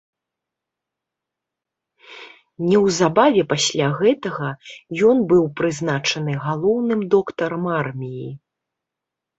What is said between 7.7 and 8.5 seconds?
арміі.